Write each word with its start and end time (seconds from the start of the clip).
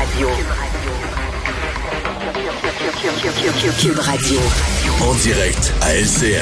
Radio. 0.00 0.28
Cube 3.78 3.98
Radio. 3.98 4.40
En 5.02 5.14
direct 5.16 5.74
à 5.82 5.94
LCN. 5.94 6.40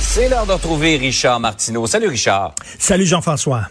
C'est 0.00 0.30
l'heure 0.30 0.46
de 0.46 0.52
retrouver 0.52 0.96
Richard 0.96 1.40
Martineau. 1.40 1.86
Salut 1.86 2.08
Richard. 2.08 2.54
Salut 2.78 3.04
Jean-François. 3.04 3.64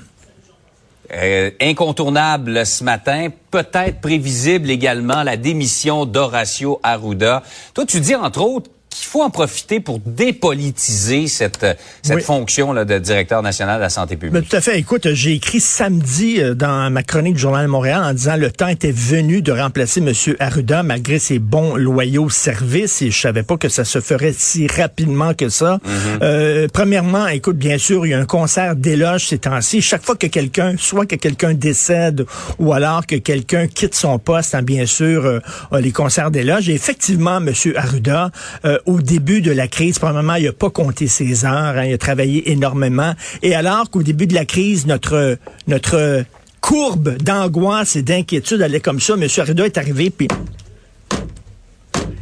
Euh, 1.11 1.49
incontournable 1.59 2.67
ce 2.67 2.83
matin, 2.83 3.29
peut-être 3.49 3.99
prévisible 3.99 4.69
également 4.69 5.23
la 5.23 5.37
démission 5.37 6.05
d'Horacio 6.05 6.79
Arruda. 6.83 7.41
Toi, 7.73 7.83
tu 7.87 7.99
dis 7.99 8.13
entre 8.13 8.41
autres 8.41 8.69
qu'il 8.99 9.07
faut 9.07 9.21
en 9.23 9.29
profiter 9.29 9.79
pour 9.79 9.99
dépolitiser 9.99 11.27
cette, 11.27 11.65
cette 12.01 12.15
Oui. 12.17 12.21
fonction 12.21 12.73
là, 12.73 12.85
de 12.85 12.97
directeur 12.99 13.41
national 13.41 13.77
de 13.77 13.81
la 13.81 13.89
santé 13.89 14.15
Ben, 14.15 14.29
publique. 14.29 14.49
tout 14.49 14.55
à 14.55 14.61
fait. 14.61 14.79
Écoute, 14.79 15.13
j'ai 15.13 15.33
écrit 15.33 15.59
samedi 15.59 16.41
euh, 16.41 16.53
dans 16.55 16.89
ma 16.91 17.03
chronique 17.03 17.35
du 17.35 17.39
Journal 17.41 17.65
de 17.65 17.69
Montréal 17.71 18.01
en 18.03 18.13
disant 18.13 18.35
le 18.37 18.51
temps 18.51 18.67
était 18.67 18.91
venu 18.91 19.41
de 19.41 19.51
remplacer 19.51 19.99
M. 19.99 20.13
Arruda 20.39 20.83
malgré 20.83 21.19
ses 21.19 21.39
bons, 21.39 21.75
loyaux 21.75 22.29
services 22.29 23.01
et 23.01 23.11
je 23.11 23.19
savais 23.19 23.43
pas 23.43 23.57
que 23.57 23.69
ça 23.69 23.85
se 23.85 23.99
ferait 24.01 24.33
si 24.35 24.67
rapidement 24.67 25.33
que 25.33 25.49
ça. 25.49 25.79
Euh, 26.21 26.67
premièrement, 26.71 27.27
écoute, 27.27 27.57
bien 27.57 27.77
sûr, 27.77 28.05
il 28.05 28.09
y 28.09 28.13
a 28.13 28.19
un 28.19 28.25
concert 28.25 28.75
d'éloges 28.75 29.27
ces 29.27 29.37
temps-ci. 29.39 29.81
Chaque 29.81 30.03
fois 30.03 30.15
que 30.15 30.27
quelqu'un, 30.27 30.75
soit 30.77 31.05
que 31.05 31.15
quelqu'un 31.15 31.53
décède 31.53 32.25
ou 32.59 32.73
alors 32.73 33.05
que 33.05 33.15
quelqu'un 33.15 33.67
quitte 33.67 33.95
son 33.95 34.19
poste, 34.19 34.55
hein, 34.55 34.61
bien 34.61 34.85
sûr, 34.85 35.25
euh, 35.25 35.39
euh, 35.73 35.79
les 35.81 35.91
concerts 35.91 36.31
d'éloges. 36.31 36.69
Et 36.69 36.73
effectivement, 36.73 37.37
M. 37.37 37.51
Arruda, 37.75 38.31
euh, 38.65 38.77
au 38.87 39.01
début 39.01 39.41
de 39.41 39.51
la 39.51 39.67
crise, 39.67 39.99
probablement, 39.99 40.35
il 40.35 40.47
a 40.47 40.53
pas 40.53 40.69
compté 40.71 41.07
ses 41.07 41.45
heures. 41.45 41.77
hein, 41.77 41.85
il 41.85 41.93
a 41.93 41.97
travaillé 41.99 42.51
énormément. 42.51 43.13
Et 43.43 43.53
alors 43.53 43.89
qu'au 43.91 44.01
début 44.01 44.25
de 44.27 44.33
la 44.33 44.45
crise, 44.45 44.87
notre 44.87 45.37
notre 45.67 46.23
courbe 46.61 47.17
d'angoisse 47.17 47.95
et 47.95 48.01
d'inquiétude 48.01 48.61
allait 48.61 48.79
comme 48.79 48.99
ça, 48.99 49.13
M. 49.13 49.27
Arruda 49.37 49.65
est 49.65 49.77
arrivé, 49.77 50.09
puis 50.09 50.27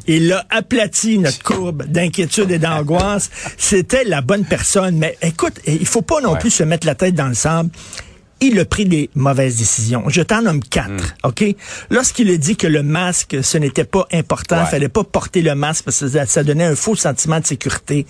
il 0.08 0.32
a 0.34 0.46
aplati 0.52 1.18
notre 1.18 1.42
courbe 1.42 1.84
d'inquiétude 1.88 2.52
et 2.52 2.60
d'angoisse. 2.60 3.32
C'était 3.58 4.04
la 4.04 4.22
bonne 4.22 4.46
personne. 4.46 4.98
Mais 4.98 5.18
écoute, 5.24 5.60
il 5.66 5.86
faut 5.88 6.04
pas 6.04 6.22
non 6.22 6.34
Ouais. 6.34 6.40
plus 6.40 6.52
se 6.52 6.64
mettre 6.64 6.86
la 6.86 6.94
tête 6.94 7.16
dans 7.16 7.28
le 7.28 7.34
sable. 7.34 7.70
Il 8.48 8.60
a 8.60 8.66
pris 8.66 8.86
des 8.86 9.10
mauvaises 9.16 9.56
décisions. 9.58 10.04
Je 10.08 10.22
t'en 10.22 10.44
nomme 10.44 10.62
quatre, 10.62 11.16
OK? 11.24 11.44
Lorsqu'il 11.90 12.30
a 12.30 12.38
dit 12.38 12.56
que 12.56 12.68
le 12.68 12.84
masque, 12.84 13.38
ce 13.42 13.58
n'était 13.58 13.86
pas 13.86 14.06
important, 14.14 14.58
il 14.58 14.60
Ouais. 14.66 14.70
fallait 14.70 14.88
pas 14.90 15.04
porter 15.04 15.42
le 15.42 15.56
masque 15.56 15.86
parce 15.86 16.00
que 16.02 16.08
ça, 16.10 16.26
ça 16.28 16.44
donnait 16.44 16.66
un 16.66 16.76
faux 16.76 16.96
sentiment 16.96 17.40
de 17.40 17.46
sécurité. 17.48 18.06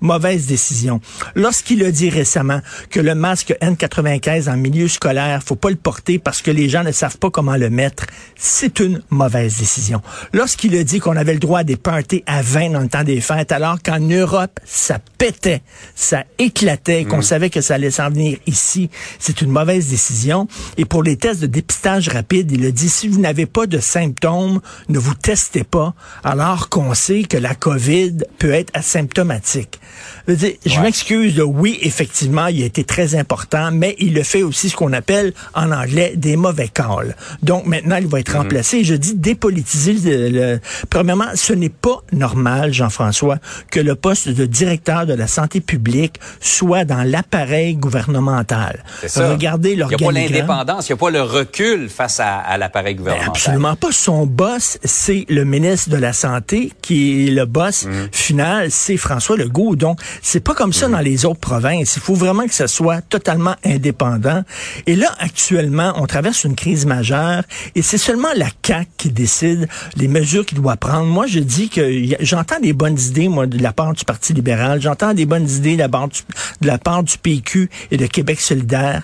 Mauvaise 0.00 0.46
décision. 0.46 1.00
Lorsqu'il 1.34 1.84
a 1.84 1.90
dit 1.90 2.08
récemment 2.10 2.60
que 2.90 3.00
le 3.00 3.16
masque 3.16 3.52
N95 3.60 4.48
en 4.48 4.56
milieu 4.56 4.86
scolaire, 4.86 5.42
faut 5.44 5.56
pas 5.56 5.70
le 5.70 5.76
porter 5.76 6.20
parce 6.20 6.42
que 6.42 6.52
les 6.52 6.68
gens 6.68 6.84
ne 6.84 6.92
savent 6.92 7.18
pas 7.18 7.30
comment 7.30 7.56
le 7.56 7.68
mettre, 7.68 8.04
c'est 8.36 8.78
une 8.78 9.02
mauvaise 9.10 9.58
décision. 9.58 10.00
Lorsqu'il 10.32 10.76
a 10.76 10.84
dit 10.84 11.00
qu'on 11.00 11.16
avait 11.16 11.32
le 11.34 11.40
droit 11.40 11.60
à 11.60 11.64
des 11.64 11.74
parties 11.76 12.22
à 12.26 12.40
20 12.42 12.70
dans 12.70 12.80
le 12.80 12.88
temps 12.88 13.02
des 13.02 13.20
fêtes, 13.20 13.50
alors 13.50 13.82
qu'en 13.82 13.98
Europe, 13.98 14.60
ça 14.64 14.98
pétait, 15.18 15.62
ça 15.96 16.22
éclatait, 16.38 17.04
qu'on 17.04 17.22
savait 17.22 17.50
que 17.50 17.60
ça 17.60 17.74
allait 17.74 17.90
s'en 17.90 18.10
venir 18.10 18.38
ici, 18.46 18.90
c'est 19.18 19.31
une 19.40 19.50
mauvaise 19.50 19.88
décision. 19.88 20.48
Et 20.76 20.84
pour 20.84 21.02
les 21.02 21.16
tests 21.16 21.40
de 21.40 21.46
dépistage 21.46 22.08
rapide, 22.08 22.50
il 22.52 22.66
a 22.66 22.70
dit, 22.70 22.88
si 22.88 23.08
vous 23.08 23.20
n'avez 23.20 23.46
pas 23.46 23.66
de 23.66 23.78
symptômes, 23.78 24.60
ne 24.88 24.98
vous 24.98 25.14
testez 25.14 25.64
pas, 25.64 25.94
alors 26.24 26.68
qu'on 26.68 26.94
sait 26.94 27.22
que 27.22 27.36
la 27.36 27.54
COVID 27.54 28.24
peut 28.38 28.52
être 28.52 28.70
asymptomatique. 28.74 29.80
Je, 30.28 30.34
je 30.64 30.80
m'excuse, 30.80 31.40
oui, 31.44 31.78
effectivement, 31.82 32.46
il 32.46 32.62
a 32.62 32.66
été 32.66 32.84
très 32.84 33.14
important, 33.16 33.70
mais 33.72 33.96
il 33.98 34.14
le 34.14 34.22
fait 34.22 34.42
aussi 34.42 34.68
ce 34.70 34.76
qu'on 34.76 34.92
appelle 34.92 35.32
en 35.54 35.70
anglais 35.72 36.12
des 36.16 36.36
mauvais 36.36 36.68
calls. 36.68 37.16
Donc 37.42 37.66
maintenant, 37.66 37.96
il 37.96 38.06
va 38.06 38.20
être 38.20 38.36
remplacé. 38.36 38.84
Je 38.84 38.94
dis 38.94 39.14
dépolitiser. 39.14 39.94
Le, 39.94 40.28
le- 40.28 40.60
Premièrement, 40.90 41.26
ce 41.34 41.52
n'est 41.52 41.68
pas 41.68 42.02
normal, 42.12 42.72
Jean-François, 42.72 43.38
que 43.70 43.80
le 43.80 43.94
poste 43.94 44.28
de 44.28 44.46
directeur 44.46 45.06
de 45.06 45.14
la 45.14 45.26
santé 45.26 45.60
publique 45.60 46.20
soit 46.40 46.84
dans 46.84 47.02
l'appareil 47.02 47.74
gouvernemental. 47.76 48.84
Ça. 49.06 49.30
Regardez 49.30 49.72
Il 49.72 49.76
n'y 49.78 49.82
a 49.94 49.98
pas 49.98 50.12
l'indépendance, 50.12 50.88
il 50.88 50.92
n'y 50.92 50.94
a 50.94 50.98
pas 50.98 51.10
le 51.10 51.22
recul 51.22 51.88
face 51.88 52.20
à, 52.20 52.36
à 52.38 52.58
l'appareil 52.58 52.94
Ben, 52.94 52.98
gouvernemental. 52.98 53.30
absolument 53.36 53.76
pas. 53.76 53.92
Son 53.92 54.26
boss, 54.26 54.78
c'est 54.84 55.24
le 55.28 55.44
ministre 55.44 55.90
de 55.90 55.96
la 55.96 56.12
Santé, 56.12 56.72
qui 56.82 57.26
est 57.28 57.30
le 57.30 57.44
boss 57.46 57.84
Mhm. 57.86 58.08
final, 58.12 58.70
c'est 58.70 58.96
François 58.96 59.36
Legault. 59.36 59.76
Donc, 59.76 59.98
c'est 60.20 60.40
pas 60.40 60.54
comme 60.54 60.72
ça 60.72 60.88
dans 60.88 60.98
les 60.98 61.24
autres 61.24 61.40
provinces. 61.40 61.96
Il 61.96 62.02
faut 62.02 62.14
vraiment 62.14 62.46
que 62.46 62.54
ça 62.54 62.68
soit 62.68 63.00
totalement 63.02 63.54
indépendant. 63.64 64.42
Et 64.86 64.96
là, 64.96 65.14
actuellement, 65.18 65.92
on 65.96 66.06
traverse 66.06 66.44
une 66.44 66.54
crise 66.54 66.86
majeure 66.86 67.42
et 67.74 67.82
c'est 67.82 67.98
seulement 67.98 68.28
la 68.36 68.48
CAQ 68.64 68.88
qui 68.96 69.10
décide 69.10 69.68
les 69.96 70.08
mesures 70.08 70.44
qu'il 70.44 70.58
doit 70.58 70.76
prendre. 70.76 71.06
Moi, 71.06 71.26
je 71.26 71.40
dis 71.40 71.68
que 71.68 71.82
j'entends 72.20 72.60
des 72.60 72.72
bonnes 72.72 72.98
idées, 72.98 73.28
moi, 73.28 73.46
de 73.46 73.62
la 73.62 73.72
part 73.72 73.92
du 73.94 74.04
Parti 74.04 74.32
libéral. 74.32 74.80
J'entends 74.80 75.14
des 75.14 75.26
bonnes 75.26 75.48
idées 75.48 75.74
de 75.74 75.80
la 75.80 75.88
part 75.88 76.08
du, 76.08 76.20
de 76.60 76.66
la 76.66 76.78
part 76.78 77.02
du 77.02 77.16
PQ 77.18 77.70
et 77.90 77.96
de 77.96 78.06
Québec 78.06 78.40
solidaire 78.40 79.02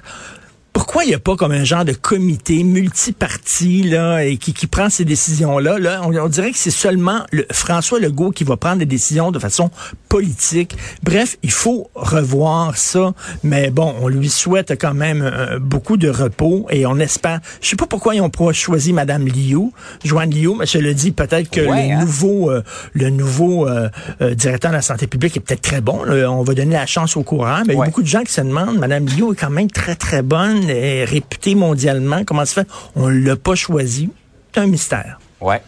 pourquoi 0.99 1.07
il 1.07 1.11
n'y 1.11 1.15
a 1.15 1.21
pas 1.21 1.37
comme 1.37 1.53
un 1.53 1.63
genre 1.63 1.85
de 1.85 1.93
comité 1.93 2.65
multiparti 2.65 3.85
là 3.85 4.25
et 4.25 4.37
qui, 4.37 4.53
qui 4.53 4.67
prend 4.67 4.91
ces 4.91 5.05
décisions 5.05 5.61
là? 5.61 5.79
Là 5.79 6.01
on, 6.05 6.13
on 6.13 6.27
dirait 6.29 6.51
que 6.51 6.59
c'est 6.59 6.73
seulement 6.73 7.21
le, 7.31 7.47
François 7.53 8.01
Legault 8.01 8.33
qui 8.33 8.43
va 8.43 8.57
prendre 8.57 8.79
des 8.79 8.85
décisions 8.85 9.31
de 9.31 9.39
façon 9.39 9.71
politique 10.09 10.77
bref 11.05 11.37
il 11.45 11.53
faut 11.53 11.89
revoir 11.95 12.77
ça 12.77 13.13
mais 13.45 13.71
bon 13.71 13.95
on 14.01 14.09
lui 14.09 14.29
souhaite 14.29 14.73
quand 14.77 14.93
même 14.93 15.23
euh, 15.23 15.61
beaucoup 15.61 15.97
de 15.99 16.09
repos 16.09 16.67
et 16.71 16.85
on 16.85 16.99
espère 16.99 17.39
je 17.61 17.69
sais 17.69 17.77
pas 17.77 17.87
pourquoi 17.87 18.17
ils 18.17 18.21
ont 18.21 18.33
choisi 18.53 18.93
madame 18.93 19.25
Liu 19.29 19.71
Joanne 20.05 20.31
Liu 20.31 20.57
mais 20.59 20.67
je 20.67 20.79
le 20.79 20.95
dis 20.95 21.13
peut-être 21.13 21.49
que 21.49 21.61
Ouais, 21.61 21.89
le 21.89 21.95
hein? 21.95 22.01
nouveau 22.01 22.51
euh, 22.51 22.65
le 22.95 23.11
nouveau 23.11 23.69
euh, 23.69 23.89
euh, 24.21 24.35
directeur 24.35 24.73
de 24.73 24.77
la 24.77 24.83
santé 24.83 25.07
publique 25.07 25.37
est 25.37 25.41
peut-être 25.41 25.63
très 25.63 25.81
bon 25.81 26.03
là. 26.03 26.29
on 26.29 26.43
va 26.43 26.55
donner 26.55 26.75
la 26.75 26.87
chance 26.87 27.17
au 27.17 27.23
courant 27.23 27.63
mais 27.69 27.75
il 27.75 27.79
y 27.79 27.83
a 27.83 27.85
beaucoup 27.85 28.03
de 28.03 28.09
gens 28.09 28.23
qui 28.25 28.33
se 28.33 28.41
demandent, 28.41 28.79
Madame 28.79 29.07
Liu 29.07 29.33
est 29.33 29.37
quand 29.39 29.51
même 29.51 29.71
très, 29.71 29.95
très 29.95 30.23
bonne 30.23 30.69
et 30.69 30.88
réputée 31.05 31.55
mondialement. 31.55 32.25
Comment 32.25 32.45
ça 32.45 32.63
fait? 32.65 32.71
On 32.97 33.09
l'a 33.09 33.37
pas 33.37 33.55
choisi. 33.55 34.11
C'est 34.53 34.61
un 34.61 34.67
mystère. 34.67 35.19
Ouais. 35.41 35.63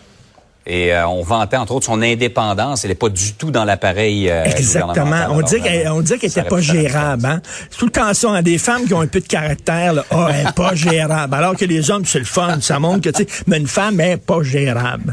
Et 0.67 0.93
euh, 0.93 1.09
on 1.09 1.23
vantait 1.23 1.57
entre 1.57 1.73
autres 1.73 1.87
son 1.87 2.03
indépendance. 2.03 2.85
Elle 2.85 2.91
n'est 2.91 2.95
pas 2.95 3.09
du 3.09 3.33
tout 3.33 3.51
dans 3.51 3.65
l'appareil 3.65 4.29
euh, 4.29 4.45
Exactement. 4.45 5.27
On 5.31 5.41
dit 5.41 5.61
qu'elle, 5.61 5.81
vraiment, 5.81 5.97
on 5.97 6.01
dit 6.03 6.19
qu'elle 6.19 6.31
ça 6.31 6.43
était 6.43 6.53
aurait 6.53 6.63
pas 6.63 6.73
gérable, 6.73 7.27
hein. 7.27 7.41
Tout 7.79 7.87
le 7.87 7.91
temps 7.91 8.13
ça, 8.13 8.31
hein, 8.31 8.43
des 8.43 8.59
femmes 8.59 8.85
qui 8.85 8.93
ont 8.93 9.01
un 9.01 9.07
peu 9.07 9.21
de 9.21 9.27
caractère, 9.27 9.95
là. 9.95 10.05
Ah, 10.11 10.29
elle 10.33 10.47
est 10.49 10.55
pas 10.55 10.75
gérable. 10.75 11.35
Alors 11.35 11.57
que 11.57 11.65
les 11.65 11.91
hommes, 11.91 12.05
c'est 12.05 12.19
le 12.19 12.27
fun. 12.27 12.61
Ça 12.61 12.79
montre 12.79 13.01
que, 13.01 13.09
tu 13.09 13.25
sais, 13.25 13.43
mais 13.47 13.57
une 13.57 13.67
femme 13.67 14.01
est 14.01 14.19
pas 14.19 14.43
gérable. 14.43 15.13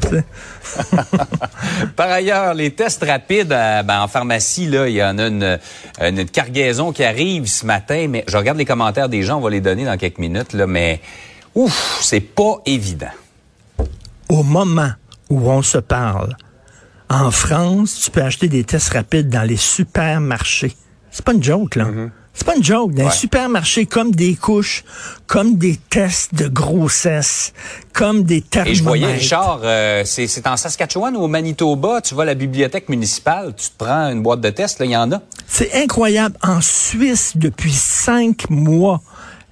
Par 1.95 2.09
ailleurs, 2.09 2.53
les 2.53 2.71
tests 2.71 3.03
rapides 3.03 3.53
euh, 3.53 3.83
ben, 3.83 4.01
en 4.01 4.07
pharmacie, 4.09 4.67
là, 4.67 4.89
il 4.89 4.95
y 4.95 5.03
en 5.03 5.17
a 5.17 5.27
une, 5.27 5.59
une 6.01 6.25
cargaison 6.25 6.91
qui 6.91 7.05
arrive 7.05 7.47
ce 7.47 7.65
matin, 7.65 8.07
mais 8.09 8.25
je 8.27 8.35
regarde 8.35 8.57
les 8.57 8.65
commentaires 8.65 9.07
des 9.07 9.23
gens, 9.23 9.37
on 9.37 9.41
va 9.41 9.49
les 9.49 9.61
donner 9.61 9.85
dans 9.85 9.97
quelques 9.97 10.19
minutes, 10.19 10.51
là, 10.51 10.67
mais 10.67 10.99
ouf, 11.55 11.99
c'est 12.01 12.19
pas 12.19 12.61
évident. 12.65 13.07
Au 14.27 14.43
moment 14.43 14.91
où 15.29 15.49
on 15.49 15.61
se 15.61 15.77
parle, 15.77 16.35
en 17.09 17.31
France, 17.31 18.01
tu 18.03 18.11
peux 18.11 18.21
acheter 18.21 18.47
des 18.49 18.63
tests 18.63 18.93
rapides 18.93 19.29
dans 19.29 19.43
les 19.43 19.57
supermarchés. 19.57 20.75
C'est 21.11 21.23
pas 21.23 21.33
une 21.33 21.43
joke, 21.43 21.75
là. 21.75 21.87
C'est 22.33 22.45
pas 22.45 22.55
une 22.55 22.63
joke. 22.63 22.93
Dans 22.93 23.03
Ouais. 23.05 23.09
les 23.09 23.15
supermarchés, 23.15 23.85
comme 23.87 24.11
des 24.11 24.35
couches, 24.35 24.83
comme 25.25 25.57
des 25.57 25.77
tests 25.89 26.35
de 26.35 26.47
grossesse, 26.47 27.53
comme 27.93 28.23
des 28.23 28.35
Et 28.37 28.41
thermomètres. 28.41 28.77
je 28.77 28.83
voyais, 28.83 29.13
Richard, 29.13 29.61
euh, 29.63 30.03
c'est 30.05 30.27
c'est 30.27 30.45
en 30.45 30.55
Saskatchewan 30.55 31.15
ou 31.17 31.21
au 31.21 31.27
Manitoba, 31.27 31.99
tu 32.01 32.13
vas 32.13 32.23
à 32.23 32.25
la 32.25 32.35
bibliothèque 32.35 32.89
municipale, 32.89 33.55
tu 33.55 33.69
te 33.69 33.77
prends 33.83 34.09
une 34.11 34.21
boîte 34.21 34.41
de 34.41 34.49
tests, 34.51 34.77
là, 34.79 34.85
il 34.85 34.91
y 34.91 34.97
en 34.97 35.11
a. 35.13 35.21
C'est 35.47 35.73
incroyable. 35.81 36.35
En 36.43 36.61
Suisse, 36.61 37.31
depuis 37.35 37.73
cinq 37.73 38.49
mois, 38.51 39.01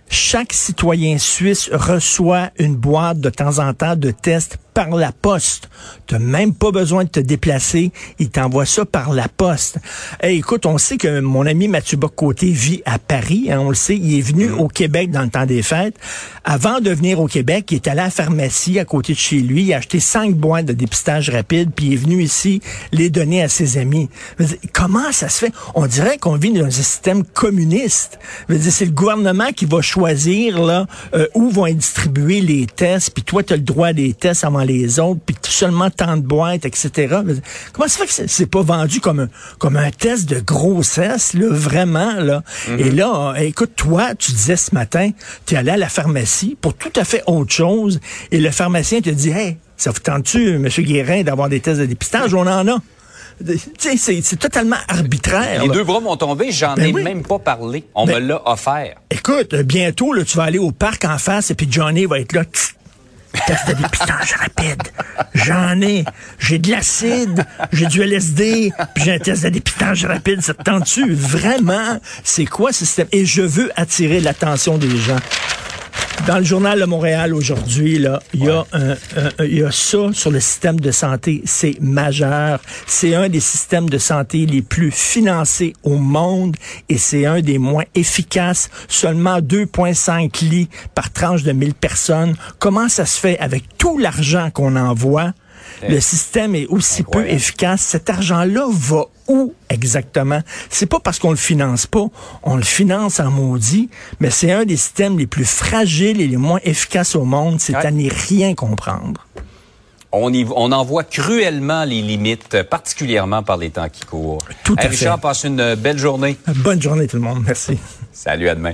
chaque 0.09 0.53
citoyen 0.53 1.17
suisse 1.17 1.69
reçoit 1.73 2.51
une 2.59 2.75
boîte 2.75 3.19
de 3.19 3.31
temps 3.31 3.57
en 3.57 3.73
temps 3.73 3.95
de 3.95 4.11
tests 4.11 4.59
par 4.75 4.89
la 4.89 5.13
poste. 5.13 5.69
Tu 6.05 6.19
même 6.19 6.53
pas 6.53 6.69
besoin 6.69 7.05
de 7.05 7.09
te 7.09 7.19
déplacer. 7.19 7.91
Il 8.19 8.29
t'envoie 8.29 8.65
ça 8.65 8.85
par 8.85 9.13
la 9.13 9.27
poste. 9.27 9.79
Hey, 10.21 10.37
écoute, 10.37 10.65
on 10.65 10.77
sait 10.77 10.97
que 10.97 11.21
mon 11.21 11.45
ami 11.47 11.67
Mathieu 11.67 11.97
Bocoté 11.97 12.51
vit 12.51 12.83
à 12.85 12.99
Paris. 12.99 13.47
hein, 13.49 13.59
on 13.59 13.69
le 13.69 13.75
sait. 13.75 13.95
Il 13.95 14.19
est 14.19 14.21
venu 14.21 14.51
au 14.51 14.67
Québec 14.67 15.09
dans 15.11 15.21
le 15.21 15.29
temps 15.29 15.45
des 15.45 15.63
fêtes. 15.63 15.95
Avant 16.43 16.81
de 16.81 16.91
venir 16.91 17.19
au 17.21 17.27
Québec, 17.27 17.71
il 17.71 17.75
est 17.75 17.87
allé 17.87 18.01
à 18.01 18.05
la 18.05 18.09
pharmacie 18.11 18.77
à 18.77 18.85
côté 18.85 19.13
de 19.13 19.17
chez 19.17 19.39
lui. 19.39 19.63
Il 19.63 19.73
a 19.73 19.77
acheté 19.77 19.99
cinq 19.99 20.35
boîtes 20.35 20.65
de 20.65 20.73
dépistage 20.73 21.29
rapide, 21.29 21.71
puis 21.73 21.87
il 21.87 21.93
est 21.93 21.97
venu 21.97 22.21
ici 22.21 22.61
les 22.91 23.09
donner 23.09 23.41
à 23.41 23.47
ses 23.47 23.77
amis. 23.77 24.09
Comment 24.73 25.11
ça 25.13 25.29
se 25.29 25.45
fait? 25.45 25.53
On 25.73 25.87
dirait 25.87 26.17
qu'on 26.17 26.35
vit 26.35 26.51
dans 26.51 26.65
un 26.65 26.69
système 26.69 27.23
communiste. 27.23 28.19
C'est 28.49 28.85
le 28.85 28.91
gouvernement 28.91 29.51
qui 29.55 29.65
va 29.65 29.81
choisir 29.81 30.61
là 30.61 30.85
euh, 31.13 31.27
où 31.33 31.49
vont 31.49 31.65
être 31.65 31.77
distribués 31.77 32.41
les 32.41 32.65
tests, 32.67 33.11
puis 33.11 33.23
toi, 33.23 33.41
tu 33.41 33.53
as 33.53 33.55
le 33.55 33.63
droit 33.63 33.87
à 33.87 33.93
des 33.93 34.13
tests 34.13 34.43
avant 34.43 34.64
les 34.65 34.99
autres, 34.99 35.21
puis 35.25 35.35
seulement 35.43 35.89
tant 35.89 36.17
de 36.17 36.21
boîtes, 36.21 36.65
etc. 36.65 37.17
Comment 37.73 37.87
ça 37.87 38.05
fait 38.05 38.23
que 38.23 38.29
c'est- 38.29 38.45
pas 38.45 38.61
vendu 38.61 38.99
comme 38.99 39.21
un, 39.21 39.29
comme 39.59 39.77
un 39.77 39.91
test 39.91 40.27
de 40.29 40.39
grossesse, 40.39 41.33
là, 41.33 41.47
vraiment, 41.49 42.13
là? 42.19 42.43
Et 42.77 42.91
là, 42.91 43.33
écoute, 43.37 43.71
toi, 43.75 44.15
tu 44.15 44.31
disais 44.31 44.55
ce 44.57 44.73
matin, 44.73 45.11
tu 45.45 45.55
es 45.55 45.57
allé 45.57 45.71
à 45.71 45.77
la 45.77 45.89
pharmacie 45.89 46.57
pour 46.59 46.73
tout 46.73 46.91
à 46.95 47.03
fait 47.03 47.23
autre 47.27 47.53
chose, 47.53 47.99
et 48.31 48.39
le 48.39 48.51
pharmacien 48.51 49.01
te 49.01 49.09
dit, 49.09 49.29
hey, 49.29 49.57
ça 49.77 49.91
vous 49.91 49.99
tente-tu, 49.99 50.55
M. 50.55 50.67
Guérin, 50.67 51.23
d'avoir 51.23 51.49
des 51.49 51.59
tests 51.59 51.79
de 51.79 51.85
dépistage? 51.85 52.33
On 52.33 52.47
en 52.47 52.67
a. 52.67 52.77
Tu 53.45 53.57
sais, 53.97 53.97
c'est- 54.21 54.37
totalement 54.37 54.77
arbitraire. 54.87 55.61
Les 55.63 55.67
là. 55.67 55.73
deux 55.73 55.83
bras 55.83 55.99
m'ont 55.99 56.15
tombé, 56.15 56.51
j'en 56.53 56.75
Ben 56.75 56.85
ai 56.85 56.93
oui. 56.93 57.03
même 57.03 57.21
pas 57.23 57.37
parlé. 57.39 57.83
On 57.93 58.05
Ben- 58.05 58.21
me 58.23 58.27
l'a 58.29 58.41
offert. 58.49 58.95
Écoute, 59.11 59.53
bientôt, 59.55 60.13
là, 60.13 60.23
tu 60.23 60.37
vas 60.37 60.43
aller 60.43 60.57
au 60.57 60.71
parc 60.71 61.03
en 61.03 61.17
face 61.17 61.51
et 61.51 61.55
puis 61.55 61.67
Johnny 61.69 62.05
va 62.05 62.19
être 62.21 62.31
là. 62.31 62.43
Test 63.47 63.67
de 63.67 63.73
dépistage 63.73 64.33
rapide. 64.39 64.83
J'en 65.33 65.81
ai. 65.81 66.05
J'ai 66.39 66.59
de 66.59 66.71
l'acide, 66.71 67.45
j'ai 67.71 67.85
du 67.85 68.01
LSD, 68.01 68.71
puis 68.93 69.03
j'ai 69.03 69.13
un 69.13 69.19
test 69.19 69.43
de 69.43 69.49
dépistage 69.49 70.05
rapide. 70.05 70.41
Ça 70.41 70.53
te 70.53 70.63
tente-tu? 70.63 71.13
Vraiment? 71.13 71.99
C'est 72.23 72.45
quoi 72.45 72.71
ce 72.71 72.85
système? 72.85 73.07
Et 73.11 73.25
je 73.25 73.41
veux 73.41 73.71
attirer 73.75 74.19
l'attention 74.19 74.77
des 74.77 74.95
gens. 74.97 75.19
Dans 76.27 76.39
le 76.39 76.43
journal 76.43 76.79
de 76.79 76.85
Montréal 76.85 77.35
aujourd'hui, 77.35 77.99
là, 77.99 78.19
il 78.33 78.45
y 78.45 78.49
a 78.49 78.65
un- 78.73 78.91
un- 78.93 79.45
il 79.45 79.59
y 79.59 79.63
a 79.63 79.69
ça 79.71 80.11
sur 80.11 80.31
le 80.31 80.39
système 80.39 80.79
de 80.79 80.89
santé, 80.89 81.43
c'est 81.45 81.79
majeur. 81.79 82.59
C'est 82.87 83.13
un 83.13 83.29
des 83.29 83.39
systèmes 83.39 83.87
de 83.91 83.99
santé 83.99 84.47
les 84.47 84.63
plus 84.63 84.89
financés 84.89 85.73
au 85.83 85.97
monde 85.97 86.55
et 86.89 86.97
c'est 86.97 87.27
un 87.27 87.41
des 87.41 87.59
moins 87.59 87.83
efficaces. 87.93 88.71
Seulement 88.87 89.39
2,5 89.39 90.41
lits 90.41 90.67
par 90.95 91.13
tranche 91.13 91.43
de 91.43 91.51
1000 91.51 91.75
personnes. 91.75 92.35
Comment 92.57 92.89
ça 92.89 93.05
se 93.05 93.19
fait 93.19 93.37
avec 93.37 93.77
tout 93.77 93.99
l'argent 93.99 94.49
qu'on 94.51 94.75
envoie? 94.77 95.31
Le 95.87 95.99
système 95.99 96.55
est 96.55 96.67
aussi 96.67 97.03
peu 97.03 97.27
efficace. 97.27 97.81
Cet 97.81 98.09
argent-là 98.09 98.65
va 98.69 99.05
où 99.27 99.53
exactement? 99.69 100.41
C'est 100.69 100.85
pas 100.85 100.99
parce 100.99 101.19
qu'on 101.19 101.31
le 101.31 101.35
finance 101.35 101.85
pas, 101.87 102.05
on 102.43 102.55
le 102.55 102.63
finance 102.63 103.19
en 103.19 103.31
maudit, 103.31 103.89
mais 104.19 104.29
c'est 104.29 104.51
un 104.51 104.65
des 104.65 104.77
systèmes 104.77 105.17
les 105.19 105.27
plus 105.27 105.45
fragiles 105.45 106.21
et 106.21 106.27
les 106.27 106.37
moins 106.37 106.59
efficaces 106.63 107.15
au 107.15 107.23
monde. 107.25 107.59
C'est 107.59 107.75
Ouais. 107.75 107.85
à 107.85 107.91
n'y 107.91 108.09
rien 108.09 108.53
comprendre. 108.55 109.25
On, 110.17 110.31
y, 110.33 110.45
on 110.55 110.71
en 110.71 110.85
voit 110.85 111.03
cruellement 111.03 111.83
les 111.83 112.01
limites, 112.01 112.63
particulièrement 112.63 113.43
par 113.43 113.57
les 113.57 113.69
temps 113.69 113.89
qui 113.89 114.05
courent. 114.05 114.37
Tout 114.63 114.75
à 114.77 114.83
Hey, 114.83 114.89
Richard, 114.89 115.15
fait. 115.17 115.21
passe 115.23 115.43
une 115.43 115.75
belle 115.75 115.97
journée. 115.97 116.37
Bonne 116.47 116.81
journée 116.81 117.07
tout 117.07 117.17
le 117.17 117.23
monde. 117.23 117.43
Merci. 117.45 117.77
Salut, 118.13 118.47
à 118.47 118.55
demain. 118.55 118.73